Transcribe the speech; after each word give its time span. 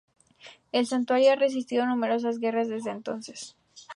El 0.71 0.87
santuario 0.87 1.31
ha 1.33 1.35
resistido 1.35 1.85
numerosas 1.85 2.39
guerras 2.39 2.69
desde 2.69 2.89
entonces. 2.89 3.55